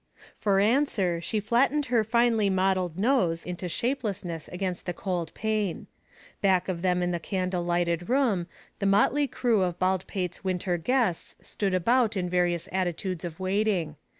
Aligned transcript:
For 0.35 0.59
answer, 0.59 1.21
she 1.21 1.39
flattened 1.39 1.85
her 1.93 2.03
finely 2.03 2.49
modeled 2.49 2.97
nose 2.97 3.45
into 3.45 3.69
shapelessness 3.69 4.47
against 4.47 4.87
the 4.87 4.95
cold 4.95 5.31
pane. 5.35 5.85
Back 6.41 6.67
of 6.67 6.81
them 6.81 7.03
in 7.03 7.11
the 7.11 7.19
candle 7.19 7.63
lighted 7.63 8.09
room, 8.09 8.47
the 8.79 8.87
motley 8.87 9.27
crew 9.27 9.61
of 9.61 9.77
Baldpate's 9.77 10.43
winter 10.43 10.77
guests 10.79 11.35
stood 11.43 11.75
about 11.75 12.17
in 12.17 12.31
various 12.31 12.67
attitudes 12.71 13.23
of 13.23 13.39
waiting. 13.39 13.95